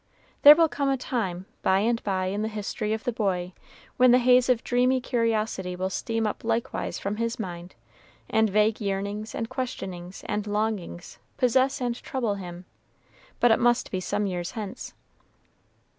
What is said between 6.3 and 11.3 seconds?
likewise from his mind, and vague yearnings, and questionings, and longings